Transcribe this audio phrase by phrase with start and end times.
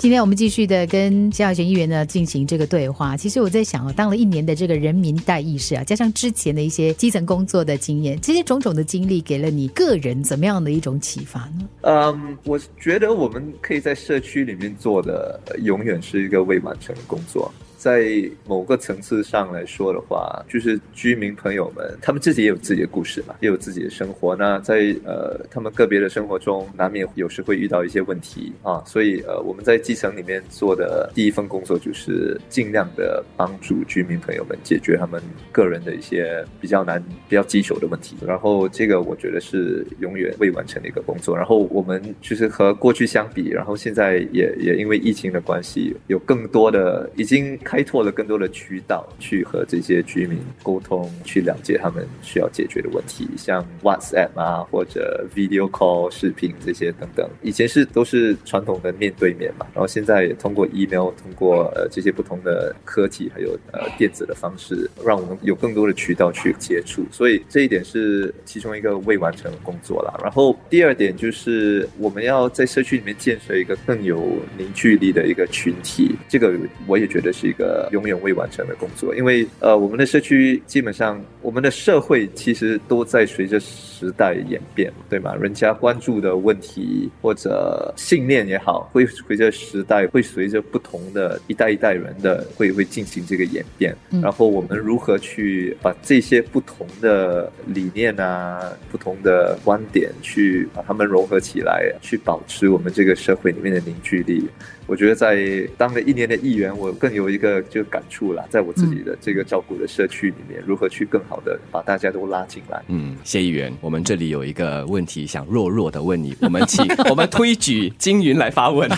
[0.00, 3.18] 今天我们继续的跟谢小泉议员呢进行这个对话。
[3.18, 11.68] 其实我在想啊，当了一年的这个人民代议士啊，加上之前的一些基层工作的经验，这些种种的经历，给了你个人怎么样的一种启发呢？
[11.82, 17.52] 嗯，我觉得我们可以在社区里面做的，永远是一个未完成的工作。
[17.80, 18.12] 在
[18.46, 24.36] 某个层次上来说的话，就是居民朋友们，他们自己也有自己的故事嘛，也有自己的生活。
[24.36, 28.82] 那在呃他们个别的生活中，难免有时会遇到一些问题啊。
[28.84, 35.18] 所以呃我们在基层里面做的第一份工作，就是尽量的帮助居民朋友们解决他们
[35.50, 38.14] 个人的一些比较难、比较棘手的问题。
[38.26, 41.34] 然后这个我觉得是永远未完成的一个工作。
[41.34, 47.58] 然后我们就是和过去相比，然后现在也也因为疫情的关系，有更多的已经。
[47.70, 57.30] 开拓了更多的渠道去和这些居民沟通，去了解他们需要解决的问题，像 WhatsApp 啊或者 Video Call 视频这些等等。
[57.42, 67.06] 以前是都是传统的面对面嘛，然后现在也通过 email，通过呃这些不同的科技还有呃电子的方式，让我们有更多的渠道去接触。
[67.12, 70.18] 所以这一点是其中一个未完成的工作了。
[70.24, 74.20] 然后第二点就是我们要在社区里面建设一个更有
[74.58, 76.52] 凝聚力的一个群体，这个
[76.88, 77.59] 我也觉得是一个。
[77.60, 85.34] 个永远未完成的工作，因为呃，我们的社区基本上，我们的社会其实都在随着时代演变，对吗？
[85.36, 93.94] 人家关注的问题或者信念也好，会随着时代，会随着不同的一代一代人的会会进行这个演变。
[94.22, 104.48] 然后我们如何去把这些不同的理念啊、不同的观点，去把它们融合起来，去保持我们这个社会里面的凝聚力？
[104.90, 112.82] 我觉得在当了一年的议员，我更有一个就感触了，在我自己的这个照顾的社区里面，如何去更好的把大家都拉进来。
[112.88, 118.90] 嗯，谢议员，我们这里有一个问题想弱弱的问你， 我们请我们推举金云来发问，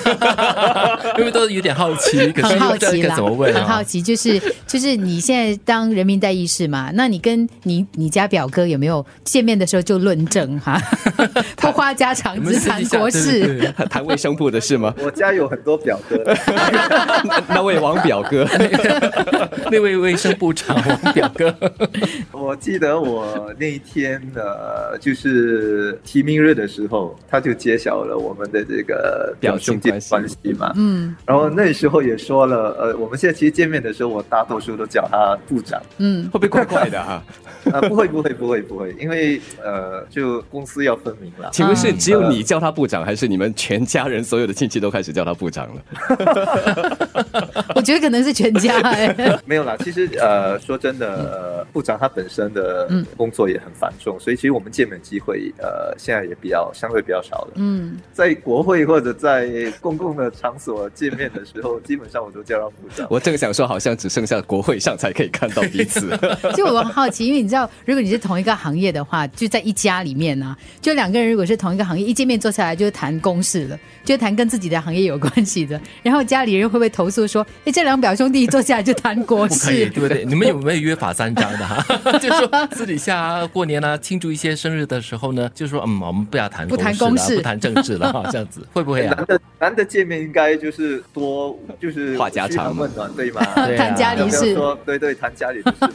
[1.18, 3.52] 因为都有点好奇，可是好奇怎么问？
[3.52, 10.81] 很好奇，就是就是你现在当人民代议士嘛，那你跟你你家表哥有没有见面的时候就论证哈，
[11.60, 14.94] 不花家常只谈国事，谈卫生部的事吗？
[14.97, 15.81] 我家有很多。
[15.82, 16.22] 表哥，
[17.48, 18.47] 那位王表哥，
[19.70, 21.54] 那位卫生部长王表哥，
[22.32, 37.22] 我记得我那一天的，就是提名日的时候，他就揭晓了我们的这个表兄弟关系嘛，嗯，然后那时候也说了，呃，我们现在其实见面的时候，我大多数都叫他部长，嗯，会不会怪怪的哈？
[37.72, 41.49] 啊，不会，不会，不会，不会，因为呃，就公司要分明了。
[41.53, 45.69] 请问是只有你叫他部长，还是你们全家人所有的亲戚都开始叫他部长？
[47.75, 49.77] 我觉得可能是全家 哎，没有啦。
[49.81, 51.06] 其实呃，说真的，
[51.59, 57.53] 呃，部长他本身的工作也很繁重，所以其实我们见面机会呃，现在也比较相对比较少了。
[57.56, 63.06] 嗯，在国会或者在公共的场所见面的时候，基本上我都叫到部长。
[63.11, 66.09] 我正想说，好像只剩下国会上才可以看到彼此。
[66.55, 75.80] 就我很好奇，因为你知道，如果你是同一个行业的话，就在一家里面呢，就两个人如果是同一个行业，一见面坐下来就谈公事了，就谈跟自己的行业有关系的。
[76.02, 80.24] 然后家里人会不会投诉说：“哎，这两表兄弟坐下来就谈国事，对不对？
[80.26, 81.84] 你们有没有约法三章的哈？
[82.18, 89.14] 就说私底下过年啊，庆祝一些生日的时候呢，就说嗯，我们不要谈不谈公事，不谈政治了哈，这样子 会不会啊？
[89.16, 93.42] 难得难得见面，应该就是多就是话家常问暖对吗？
[93.76, 95.88] 谈家里事，对对，谈家里的事，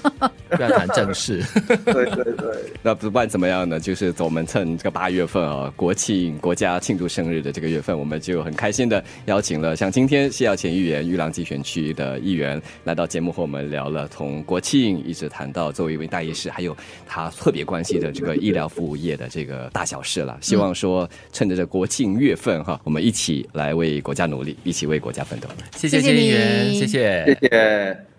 [0.49, 1.43] 不要谈正事。
[1.85, 2.47] 对对对。
[2.81, 10.31] 那不管怎么样呢，就是我们趁这个八月份啊，国庆国家庆祝生日的这个月份，我们就很开心的邀请了像今天。
[10.31, 16.75] 谢耀前议员、玉郎集选区的议员来到节目和我们聊了，从国庆一直谈到作为一位大医师，还有
[17.07, 20.37] 他特别关心的这个医疗服务业的这个大小事了。
[20.41, 25.47] 希望说趁着这国庆月份哈，我们一起来为国家努力，一起为国家奋斗。
[25.75, 28.16] 谢谢议员，谢谢，谢谢。